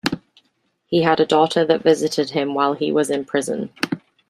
[0.87, 3.71] He had a daughter that visited him while he was in prison.